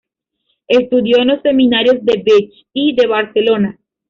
[0.67, 3.77] Estudió en los seminarios de Vich y de Barcelona.